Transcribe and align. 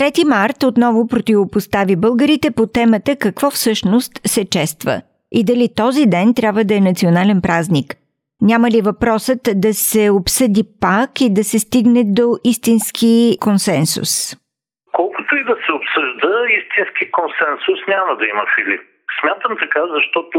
3 0.00 0.28
март 0.34 0.58
отново 0.70 1.00
противопостави 1.12 1.94
българите 2.06 2.48
по 2.56 2.64
темата 2.76 3.10
какво 3.24 3.46
всъщност 3.50 4.12
се 4.34 4.42
чества 4.54 4.94
и 5.38 5.40
дали 5.50 5.66
този 5.82 6.02
ден 6.14 6.28
трябва 6.38 6.62
да 6.68 6.74
е 6.76 6.88
национален 6.90 7.38
празник. 7.46 7.88
Няма 8.50 8.66
ли 8.74 8.80
въпросът 8.90 9.42
да 9.64 9.72
се 9.88 10.02
обсъди 10.20 10.62
пак 10.84 11.10
и 11.20 11.28
да 11.38 11.42
се 11.50 11.58
стигне 11.66 12.02
до 12.18 12.26
истински 12.52 13.14
консенсус? 13.46 14.10
Колкото 14.98 15.30
и 15.40 15.44
да 15.50 15.56
се 15.64 15.70
обсъжда, 15.78 16.32
истински 16.60 17.04
консенсус 17.18 17.80
няма 17.94 18.12
да 18.20 18.24
има, 18.32 18.44
Филип. 18.54 18.82
Смятам 19.18 19.52
така, 19.62 19.82
защото 19.96 20.36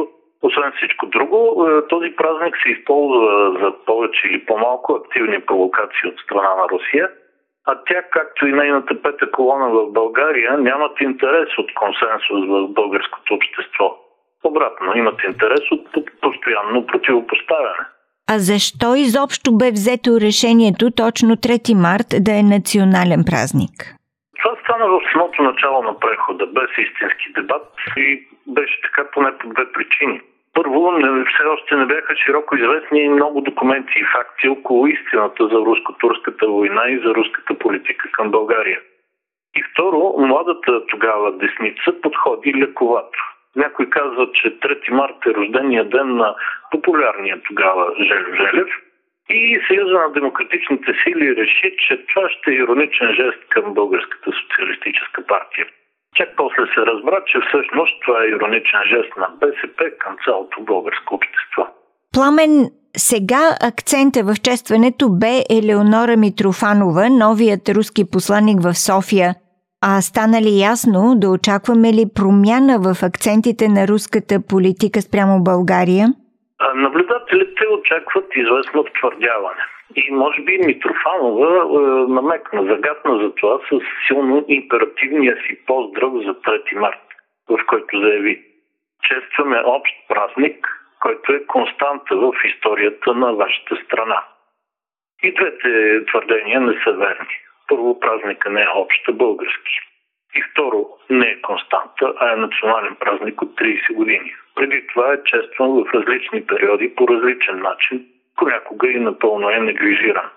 освен 0.48 0.72
всичко 0.78 1.04
друго, 1.16 1.40
е, 1.68 1.88
този 1.94 2.10
празник 2.20 2.56
се 2.64 2.70
използва 2.76 3.34
за 3.62 3.70
повече 3.86 4.22
или 4.28 4.46
по-малко 4.46 4.90
активни 4.94 5.40
провокации 5.50 6.10
от 6.10 6.18
страна 6.24 6.52
на 6.62 6.66
Русия– 6.74 7.08
а 7.70 7.76
тя, 7.88 8.02
както 8.12 8.48
и 8.48 8.54
нейната 8.54 9.02
пета 9.02 9.32
колона 9.32 9.68
в 9.70 9.92
България, 9.92 10.58
нямат 10.58 11.02
интерес 11.02 11.50
от 11.58 11.74
консенсус 11.74 12.42
в 12.48 12.68
българското 12.74 13.34
общество. 13.34 13.98
Обратно, 14.44 14.98
имат 14.98 15.24
интерес 15.24 15.72
от 15.72 15.84
постоянно 16.22 16.86
противопоставяне. 16.86 17.86
А 18.30 18.40
защо 18.40 18.96
изобщо 18.96 19.58
бе 19.58 19.70
взето 19.72 20.12
решението 20.22 20.92
точно 20.92 21.36
3 21.36 21.74
март 21.86 22.10
да 22.26 22.32
е 22.40 22.44
национален 22.44 23.22
празник? 23.30 23.76
Това 24.42 24.56
стана 24.64 24.88
в 24.88 25.00
самото 25.12 25.42
начало 25.42 25.84
на 25.84 26.00
прехода, 26.00 26.46
без 26.46 26.70
истински 26.86 27.28
дебат 27.36 27.68
и 27.98 28.28
беше 28.48 28.82
така 28.82 29.12
поне 29.12 29.38
по 29.38 29.48
две 29.48 29.72
причини– 29.72 30.22
първо, 30.58 30.92
не, 30.92 31.26
все 31.26 31.44
още 31.44 31.76
не 31.76 31.86
бяха 31.86 32.16
широко 32.16 32.56
известни 32.56 33.10
много 33.10 33.42
документи 33.42 34.00
и 34.00 34.06
факти 34.16 34.50
около 34.50 34.88
истината 34.88 35.48
за 35.48 35.56
руско-турската 35.56 36.48
война 36.48 36.90
и 36.90 36.98
за 36.98 37.16
руската 37.16 37.54
политика 37.54 38.10
към 38.12 38.32
България. 38.32 38.80
И 39.56 39.64
второ, 39.72 40.16
младата 40.18 40.86
тогава 40.86 41.32
десница 41.32 42.02
подходи 42.02 42.54
лековато. 42.54 43.20
Някой 43.56 43.90
казва, 43.90 44.32
че 44.34 44.60
3 44.60 44.92
март 44.92 45.26
е 45.26 45.34
рождения 45.34 45.86
ден 45.86 46.16
на 46.16 46.36
популярния 46.72 47.42
тогава 47.48 47.94
Желев 47.98 48.36
Желев 48.36 48.70
и 49.30 49.62
Съюза 49.68 49.94
на 49.94 50.12
демократичните 50.12 50.94
сили 51.04 51.36
реши, 51.36 51.76
че 51.88 52.06
това 52.06 52.30
ще 52.30 52.52
е 52.52 52.54
ироничен 52.54 53.14
жест 53.14 53.50
към 53.50 53.74
Българската 53.74 54.32
социалистическа 54.32 55.26
партия. 55.26 55.66
Чак 56.18 56.30
после 56.38 56.64
се 56.74 56.82
разбра, 56.92 57.18
че 57.30 57.38
всъщност 57.48 57.94
това 58.06 58.24
е 58.24 58.28
ироничен 58.28 58.84
жест 58.94 59.12
на 59.18 59.28
БСП 59.42 59.80
към 60.00 60.16
цялото 60.26 60.62
българско 60.62 61.16
общество. 61.16 61.64
Пламен, 62.14 62.70
сега 62.98 63.44
акцента 63.62 64.24
в 64.24 64.34
честването 64.44 65.10
бе 65.10 65.44
Елеонора 65.50 66.18
Митрофанова, 66.18 67.10
новият 67.10 67.70
руски 67.70 68.12
посланник 68.12 68.62
в 68.62 68.74
София. 68.74 69.36
А 69.82 70.02
стана 70.02 70.42
ли 70.42 70.60
ясно 70.60 71.16
да 71.16 71.30
очакваме 71.30 71.94
ли 71.94 72.06
промяна 72.16 72.80
в 72.80 73.04
акцентите 73.04 73.68
на 73.68 73.88
руската 73.88 74.42
политика 74.50 75.02
спрямо 75.02 75.44
България? 75.44 76.08
Наблюдателите 76.76 77.68
очакват 77.68 78.36
известно 78.36 78.84
втвърдяване. 78.84 79.62
И 79.96 80.12
може 80.12 80.42
би 80.42 80.58
Митрофанова 80.58 81.48
е, 81.48 81.82
намекна, 82.12 82.64
загадна 82.64 83.18
за 83.24 83.36
това 83.36 83.60
с 83.70 83.80
силно 84.08 84.46
императивния 84.48 85.38
си 85.48 85.66
поздрав 85.66 86.14
за 86.14 86.34
3 86.34 86.76
март, 86.76 87.02
в 87.50 87.60
който 87.68 88.00
заяви 88.00 88.44
Честваме 89.04 89.62
общ 89.66 89.94
празник, 90.08 90.68
който 91.00 91.34
е 91.34 91.46
константа 91.46 92.16
в 92.16 92.34
историята 92.46 93.14
на 93.14 93.34
вашата 93.34 93.76
страна. 93.86 94.24
И 95.24 95.34
двете 95.34 96.06
твърдения 96.06 96.62
не 96.62 96.82
са 96.84 96.92
верни. 96.92 97.38
Първо, 97.68 98.00
празника 98.00 98.50
не 98.50 98.62
е 98.62 98.70
обща 98.76 99.14
български. 99.14 99.80
И 100.38 100.42
второ, 100.52 100.88
не 101.10 101.28
е 101.28 101.42
константа, 101.42 102.14
а 102.18 102.34
е 102.34 102.36
национален 102.36 102.96
празник 103.00 103.42
от 103.42 103.56
30 103.56 103.94
години. 103.94 104.36
Преди 104.56 104.88
това 104.88 105.14
е 105.14 105.24
честван 105.24 105.70
в 105.70 105.94
различни 105.94 106.46
периоди 106.46 106.96
по 106.96 107.08
различен 107.08 107.60
начин 107.60 108.06
понякога 108.36 108.88
и 108.92 109.00
напълно 109.00 109.50
е 109.50 109.60
неглижиран. 109.60 110.30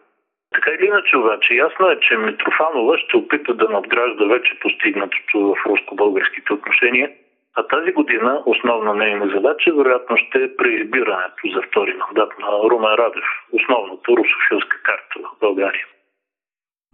Така 0.54 0.70
или 0.70 0.86
иначе 0.86 1.16
обаче, 1.16 1.54
ясно 1.54 1.90
е, 1.90 2.00
че 2.00 2.16
Митрофанова 2.16 2.98
ще 2.98 3.16
опита 3.16 3.54
да 3.54 3.68
надгражда 3.68 4.24
вече 4.24 4.58
постигнатото 4.60 5.38
в 5.40 5.66
руско-българските 5.66 6.52
отношения, 6.52 7.10
а 7.56 7.66
тази 7.66 7.92
година 7.92 8.42
основна 8.46 8.94
нейна 8.94 9.26
задача 9.34 9.74
вероятно 9.74 10.16
ще 10.16 10.38
е 10.44 10.56
преизбирането 10.56 11.48
за 11.54 11.62
втори 11.62 11.94
мандат 11.94 12.38
на 12.38 12.70
Румен 12.70 12.94
Радев, 12.94 13.24
основната 13.52 14.12
русофилска 14.12 14.82
карта 14.82 15.18
в 15.18 15.40
България. 15.40 15.86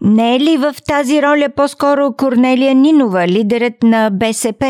Не 0.01 0.37
е 0.37 0.41
ли 0.41 0.57
в 0.65 0.73
тази 0.93 1.23
роля 1.23 1.49
по-скоро 1.57 2.03
Корнелия 2.21 2.75
Нинова, 2.75 3.23
лидерът 3.37 3.79
на 3.83 4.11
БСП? 4.21 4.62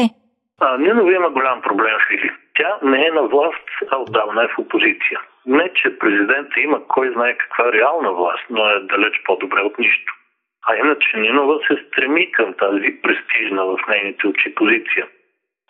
А, 0.61 0.79
Нинова 0.79 1.13
има 1.13 1.31
голям 1.31 1.63
проблем, 1.63 1.97
Филип. 2.09 2.33
Тя 2.55 2.79
не 2.83 3.07
е 3.07 3.11
на 3.11 3.23
власт, 3.23 3.69
а 3.91 3.97
отдавна 3.97 4.45
е 4.45 4.49
в 4.49 4.59
опозиция. 4.59 5.21
Не, 5.47 5.73
че 5.75 5.99
президента 5.99 6.61
има 6.61 6.87
кой 6.89 7.13
знае 7.13 7.39
каква 7.39 7.73
реална 7.73 8.13
власт, 8.13 8.45
но 8.51 8.71
е 8.71 8.81
далеч 8.81 9.23
по-добре 9.25 9.61
от 9.61 9.79
нищо. 9.79 10.13
А 10.69 10.77
иначе 10.77 11.17
Нинова 11.17 11.59
се 11.67 11.85
стреми 11.87 12.33
към 12.33 12.55
тази 12.55 12.99
престижна 13.03 13.65
в 13.67 13.79
нейните 13.89 14.27
очи 14.27 14.55
позиция. 14.55 15.07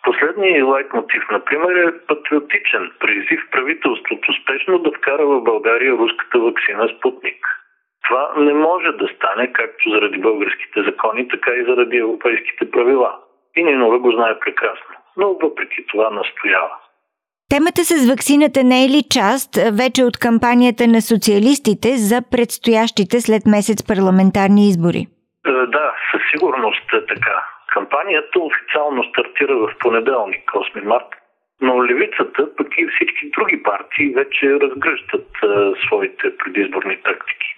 Последният 0.03 0.67
лайк 0.67 0.93
мотив, 0.93 1.23
например, 1.31 1.75
е 1.75 2.05
патриотичен 2.07 2.91
призив 2.99 3.41
правителството 3.51 4.33
спешно 4.41 4.79
да 4.79 4.91
вкара 4.91 5.25
в 5.25 5.43
България 5.43 5.91
руската 5.91 6.39
вакцина 6.39 6.89
Спутник. 6.97 7.56
Това 8.07 8.33
не 8.37 8.53
може 8.53 8.91
да 8.91 9.07
стане 9.15 9.53
както 9.53 9.89
заради 9.89 10.17
българските 10.17 10.83
закони, 10.83 11.27
така 11.27 11.51
и 11.51 11.65
заради 11.65 11.97
европейските 11.97 12.71
правила. 12.71 13.15
И 13.55 13.63
Нинова 13.63 13.99
го 13.99 14.11
знае 14.11 14.39
прекрасно, 14.39 14.95
но 15.17 15.33
въпреки 15.33 15.85
това 15.87 16.09
настоява. 16.09 16.75
Темата 17.49 17.81
с 17.83 18.09
ваксината 18.09 18.63
не 18.63 18.85
е 18.85 18.89
ли 18.89 19.01
част 19.17 19.51
вече 19.81 20.01
от 20.03 20.17
кампанията 20.17 20.83
на 20.87 21.01
социалистите 21.01 21.89
за 22.09 22.17
предстоящите 22.31 23.15
след 23.21 23.43
месец 23.55 23.79
парламентарни 23.87 24.63
избори? 24.67 25.01
Е, 25.47 25.51
да, 25.75 25.85
със 26.11 26.21
сигурност 26.31 26.87
е 26.93 27.05
така. 27.05 27.37
Кампанията 27.67 28.39
официално 28.39 29.03
стартира 29.03 29.55
в 29.57 29.67
понеделник, 29.79 30.45
8 30.51 30.83
март, 30.83 31.11
но 31.61 31.85
левицата, 31.85 32.55
пък 32.57 32.67
и 32.77 32.87
всички 32.87 33.29
други 33.37 33.63
партии 33.63 34.13
вече 34.15 34.59
разгръщат 34.59 35.27
а, 35.43 35.47
е, 35.47 35.85
своите 35.85 36.37
предизборни 36.37 36.97
тактики. 37.03 37.56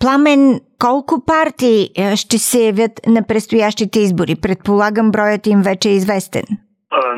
Пламен, 0.00 0.60
колко 0.84 1.14
партии 1.26 1.82
ще 2.22 2.38
се 2.38 2.58
явят 2.58 2.94
на 3.06 3.20
предстоящите 3.28 3.98
избори? 3.98 4.34
Предполагам, 4.42 5.10
броят 5.10 5.46
им 5.46 5.60
вече 5.70 5.88
е 5.88 5.98
известен. 6.00 6.46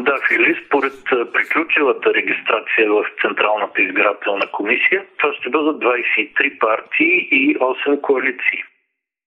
Да, 0.06 0.16
Фили, 0.28 0.52
според 0.66 0.92
приключилата 1.32 2.14
регистрация 2.14 2.92
в 2.92 3.04
Централната 3.22 3.82
избирателна 3.82 4.46
комисия, 4.52 5.04
това 5.18 5.32
ще 5.34 5.50
бъдат 5.50 5.76
23 5.76 6.58
партии 6.58 7.28
и 7.30 7.56
8 7.58 8.00
коалиции. 8.00 8.60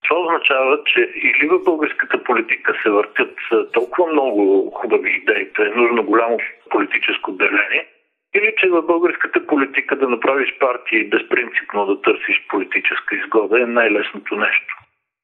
Това 0.07 0.19
означава, 0.19 0.79
че 0.85 0.99
или 0.99 1.47
в 1.47 1.63
българската 1.63 2.23
политика 2.23 2.73
се 2.83 2.89
въртят 2.89 3.35
толкова 3.73 4.11
много 4.11 4.71
хубави 4.71 5.09
идеи, 5.09 5.51
е 5.59 5.79
нужно 5.79 6.03
голямо 6.03 6.37
политическо 6.69 7.31
деление, 7.31 7.87
или 8.35 8.53
че 8.57 8.69
в 8.69 8.81
българската 8.81 9.47
политика 9.47 9.95
да 9.95 10.09
направиш 10.09 10.57
партия 10.59 10.99
и 10.99 11.09
безпринципно 11.09 11.85
да 11.85 12.01
търсиш 12.01 12.47
политическа 12.49 13.15
изгода 13.15 13.61
е 13.61 13.65
най-лесното 13.65 14.35
нещо. 14.35 14.75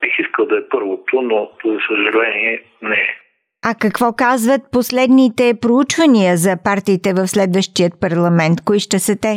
Бих 0.02 0.20
искал 0.20 0.46
да 0.46 0.58
е 0.58 0.70
първото, 0.70 1.22
но 1.22 1.52
за 1.66 1.80
съжаление 1.88 2.64
не 2.82 2.96
е. 2.96 3.16
А 3.66 3.72
какво 3.82 4.08
казват 4.18 4.62
последните 4.72 5.54
проучвания 5.62 6.38
за 6.38 6.54
партиите 6.64 7.10
в 7.14 7.28
следващият 7.28 7.94
парламент? 8.02 8.58
Кои 8.66 8.80
ще 8.80 9.00
са 9.00 9.14
те? 9.26 9.34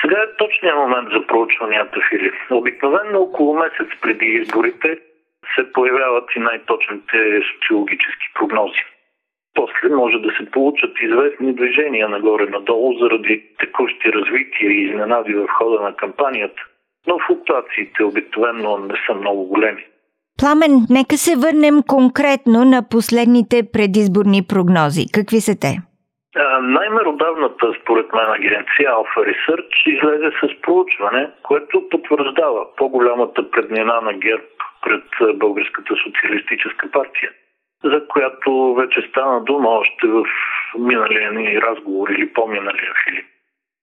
Сега 0.00 0.18
е 0.22 0.36
точният 0.38 0.76
момент 0.76 1.08
за 1.14 1.26
проучванията, 1.26 2.00
Филип. 2.08 2.34
Обикновено 2.50 3.18
около 3.20 3.54
месец 3.54 3.88
преди 4.02 4.26
изборите 4.26 4.98
се 5.54 5.72
появяват 5.72 6.24
и 6.36 6.38
най-точните 6.38 7.40
социологически 7.52 8.26
прогнози. 8.34 8.82
После 9.54 9.88
може 9.88 10.18
да 10.18 10.30
се 10.38 10.50
получат 10.50 10.90
известни 11.00 11.54
движения 11.54 12.08
нагоре-надолу 12.08 12.98
заради 12.98 13.44
текущи 13.58 14.12
развития 14.12 14.70
и 14.70 14.84
изненади 14.88 15.34
в 15.34 15.46
хода 15.48 15.82
на 15.82 15.96
кампанията, 15.96 16.62
но 17.06 17.18
флуктуациите 17.26 18.04
обикновено 18.04 18.78
не 18.78 18.94
са 19.06 19.14
много 19.14 19.44
големи. 19.44 19.84
Пламен, 20.40 20.74
нека 20.90 21.16
се 21.16 21.36
върнем 21.36 21.76
конкретно 21.88 22.64
на 22.64 22.88
последните 22.90 23.62
предизборни 23.72 24.42
прогнози. 24.48 25.04
Какви 25.14 25.40
са 25.40 25.54
те? 25.60 25.72
Най-меродавната, 26.62 27.72
според 27.82 28.12
мен, 28.12 28.28
агенция 28.38 28.88
Alpha 28.90 29.20
Research 29.30 29.72
излезе 29.86 30.30
с 30.40 30.60
проучване, 30.62 31.30
което 31.42 31.88
потвърждава 31.88 32.66
по-голямата 32.76 33.50
преднина 33.50 34.00
на 34.00 34.12
ГЕРБ 34.12 34.44
пред 34.82 35.38
Българската 35.38 35.94
социалистическа 36.04 36.90
партия, 36.90 37.30
за 37.84 38.06
която 38.08 38.74
вече 38.74 39.08
стана 39.08 39.44
дума 39.44 39.68
още 39.68 40.06
в 40.06 40.24
миналия 40.78 41.32
ни 41.32 41.60
разговор 41.60 42.08
или 42.08 42.32
по-миналия 42.32 42.92
филип. 43.04 43.26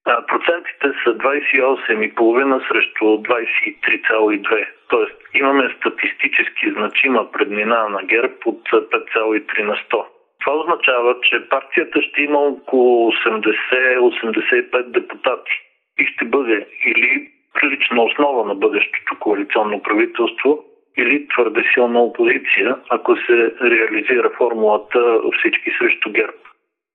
Процентите 0.04 0.86
са 1.04 1.18
28,5 1.18 2.68
срещу 2.68 3.04
23,2. 3.04 4.66
Тоест 4.88 5.16
имаме 5.34 5.74
статистически 5.78 6.70
значима 6.70 7.30
преднина 7.32 7.88
на 7.88 8.02
ГЕРБ 8.02 8.34
от 8.44 8.62
5,3 8.70 9.62
на 9.62 9.74
100. 9.74 10.04
Това 10.40 10.56
означава, 10.56 11.16
че 11.22 11.48
партията 11.48 12.02
ще 12.02 12.22
има 12.22 12.38
около 12.38 13.12
80-85 13.12 14.82
депутати 14.82 15.52
и 15.98 16.06
ще 16.06 16.24
бъде 16.24 16.66
или 16.86 17.30
прилична 17.54 18.02
основа 18.02 18.44
на 18.44 18.54
бъдещото 18.54 19.18
коалиционно 19.20 19.82
правителство, 19.82 20.64
или 20.96 21.28
твърде 21.28 21.62
силна 21.74 22.00
опозиция, 22.00 22.76
ако 22.90 23.16
се 23.16 23.54
реализира 23.62 24.30
формулата 24.38 25.20
всички 25.38 25.70
срещу 25.78 26.10
ГЕРБ. 26.12 26.42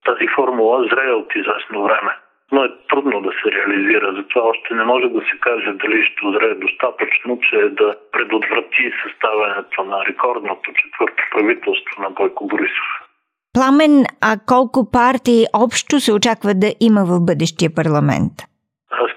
Тази 0.06 0.28
формула 0.36 0.88
зрее 0.92 1.12
от 1.12 1.36
известно 1.36 1.84
време, 1.84 2.12
но 2.52 2.64
е 2.64 2.70
трудно 2.90 3.22
да 3.22 3.32
се 3.32 3.52
реализира. 3.52 4.14
Затова 4.18 4.42
още 4.42 4.74
не 4.74 4.84
може 4.84 5.08
да 5.08 5.20
се 5.20 5.40
каже 5.40 5.72
дали 5.74 6.06
ще 6.06 6.32
зрее 6.34 6.56
достатъчно, 6.56 7.40
че 7.40 7.56
е 7.56 7.70
да 7.70 7.96
предотврати 8.12 8.92
съставянето 9.04 9.84
на 9.84 10.06
рекордното 10.06 10.72
четвърто 10.74 11.24
правителство 11.32 12.02
на 12.02 12.10
Бойко 12.10 12.48
Борисов. 12.48 12.90
Пламен, 13.54 14.04
а 14.22 14.32
колко 14.48 14.92
партии 14.92 15.46
общо 15.66 16.00
се 16.00 16.14
очаква 16.14 16.54
да 16.54 16.70
има 16.80 17.02
в 17.06 17.26
бъдещия 17.26 17.70
парламент? 17.76 18.34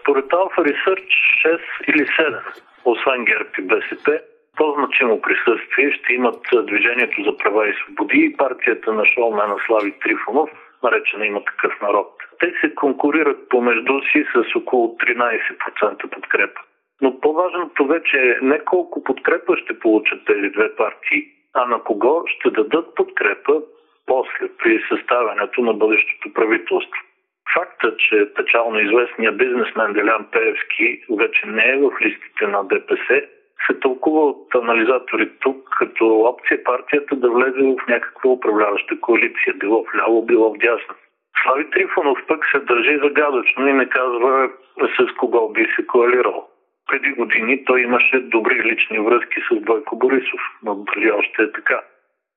Според 0.00 0.24
Alpha 0.24 0.60
Research 0.70 1.08
6 1.46 1.60
или 1.88 2.04
7, 2.06 2.40
освен 2.84 3.24
ГЕРБ 3.24 3.50
и 3.58 3.62
БСП, 3.62 4.20
по-значимо 4.58 5.20
присъствие 5.20 5.92
ще 5.92 6.12
имат 6.12 6.40
Движението 6.66 7.22
за 7.22 7.36
права 7.36 7.68
и 7.68 7.74
свободи 7.74 8.18
и 8.18 8.36
партията 8.36 8.92
на 8.92 9.04
шоумена 9.04 9.56
Слави 9.66 9.92
Трифонов, 10.00 10.50
наречена 10.82 11.26
има 11.26 11.44
такъв 11.44 11.80
народ. 11.82 12.12
Те 12.40 12.52
се 12.60 12.74
конкурират 12.74 13.48
помежду 13.48 14.00
си 14.12 14.24
с 14.34 14.56
около 14.56 14.96
13% 14.96 16.10
подкрепа. 16.10 16.60
Но 17.00 17.20
по-важното 17.20 17.86
вече 17.86 18.16
е 18.16 18.38
не 18.42 18.58
колко 18.64 19.04
подкрепа 19.04 19.56
ще 19.56 19.78
получат 19.78 20.24
тези 20.26 20.48
две 20.48 20.76
партии, 20.76 21.26
а 21.54 21.66
на 21.66 21.82
кого 21.82 22.22
ще 22.26 22.50
дадат 22.50 22.94
подкрепа 22.94 23.62
после 24.06 24.48
при 24.58 24.84
съставянето 24.88 25.62
на 25.62 25.74
бъдещото 25.74 26.32
правителство. 26.34 27.02
Факта, 27.54 27.96
че 27.96 28.32
печално 28.34 28.80
известният 28.80 29.38
бизнесмен 29.38 29.92
Делян 29.92 30.26
Пеевски 30.32 31.00
вече 31.18 31.46
не 31.46 31.64
е 31.64 31.76
в 31.76 31.90
листите 32.02 32.46
на 32.46 32.64
ДПС, 32.64 33.22
се 33.68 33.80
тълкува 33.80 34.20
от 34.20 34.54
анализатори 34.54 35.30
тук 35.40 35.68
като 35.78 36.20
опция 36.20 36.64
партията 36.64 37.16
да 37.16 37.30
влезе 37.30 37.62
в 37.62 37.88
някаква 37.88 38.30
управляваща 38.30 39.00
коалиция, 39.00 39.54
било 39.54 39.84
в 39.84 39.94
ляво, 39.94 40.26
било 40.26 40.54
в 40.54 40.58
дясно. 40.58 40.94
Слави 41.42 41.70
Трифонов 41.70 42.18
пък 42.28 42.46
се 42.52 42.58
държи 42.58 42.98
загадъчно 43.02 43.68
и 43.68 43.72
не 43.72 43.88
казва 43.88 44.50
с 44.98 45.16
кого 45.16 45.48
би 45.48 45.66
се 45.76 45.86
коалирал. 45.86 46.48
Преди 46.88 47.10
години 47.10 47.64
той 47.64 47.80
имаше 47.80 48.20
добри 48.20 48.64
лични 48.64 48.98
връзки 48.98 49.40
с 49.50 49.60
Бойко 49.60 49.96
Борисов, 49.96 50.40
но 50.62 50.74
дали 50.74 51.10
още 51.10 51.42
е 51.42 51.52
така. 51.52 51.80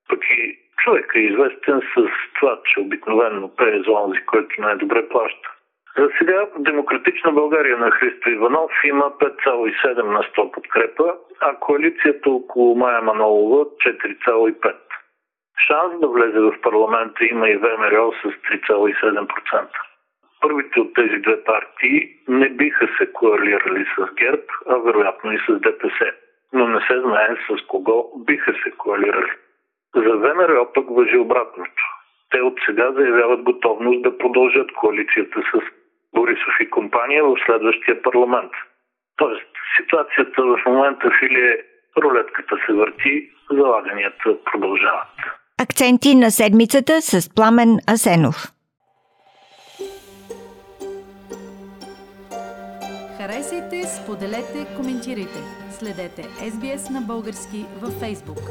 Пък 0.10 0.19
и 0.38 0.60
човек 0.77 1.12
е 1.16 1.19
известен 1.19 1.81
с 1.95 2.07
това, 2.39 2.60
че 2.66 2.80
обикновено 2.80 3.56
пее 3.56 3.81
за 3.86 3.92
онзи, 3.92 4.19
който 4.25 4.62
най-добре 4.62 5.10
плаща. 5.10 5.50
За 5.97 6.09
сега 6.17 6.47
Демократична 6.57 7.31
България 7.31 7.77
на 7.77 7.91
Христо 7.91 8.29
Иванов 8.29 8.71
има 8.83 9.03
5,7 9.03 10.03
на 10.03 10.19
100 10.19 10.51
подкрепа, 10.51 11.15
а 11.39 11.55
коалицията 11.55 12.29
около 12.29 12.75
Майя 12.75 13.01
Манолова 13.01 13.65
4,5. 13.65 14.75
Шанс 15.67 15.99
да 15.99 16.07
влезе 16.07 16.39
в 16.39 16.61
парламента 16.61 17.25
има 17.25 17.49
и 17.49 17.57
ВМРО 17.57 18.11
с 18.11 18.23
3,7%. 18.23 19.67
Първите 20.41 20.79
от 20.79 20.93
тези 20.93 21.17
две 21.17 21.43
партии 21.43 22.09
не 22.27 22.49
биха 22.49 22.88
се 22.97 23.11
коалирали 23.13 23.85
с 23.97 24.13
ГЕРБ, 24.13 24.43
а 24.69 24.75
вероятно 24.75 25.31
и 25.31 25.39
с 25.47 25.59
ДПС. 25.59 26.11
Но 26.53 26.67
не 26.67 26.79
се 26.79 27.01
знае 27.01 27.35
с 27.49 27.67
кого 27.67 28.11
биха 28.25 28.53
се 28.63 28.71
коалирали. 28.71 29.31
За 29.95 30.17
ВМРО 30.17 30.73
пък 30.73 30.85
въжи 30.89 31.17
обратното. 31.17 31.83
Те 32.31 32.41
от 32.41 32.59
сега 32.65 32.91
заявяват 32.91 33.41
готовност 33.41 34.01
да 34.01 34.17
продължат 34.17 34.71
коалицията 34.71 35.41
с 35.41 35.81
Борисов 36.16 36.54
и 36.62 36.69
компания 36.69 37.24
в 37.24 37.36
следващия 37.46 38.02
парламент. 38.02 38.52
Тоест, 39.18 39.52
ситуацията 39.78 40.44
в 40.44 40.58
момента 40.66 41.10
в 41.10 41.22
или 41.22 41.58
рулетката 42.04 42.56
се 42.66 42.74
върти, 42.74 43.30
залаганията 43.52 44.44
продължават. 44.44 45.16
Акценти 45.63 46.16
на 46.16 46.31
седмицата 46.31 47.02
с 47.02 47.36
Пламен 47.36 47.78
Асенов. 47.94 48.36
Харесайте, 53.18 53.84
споделете, 53.84 54.60
коментирайте. 54.78 55.40
Следете 55.72 56.22
SBS 56.22 56.94
на 56.94 57.02
български 57.02 57.66
във 57.81 57.94
Facebook. 58.02 58.42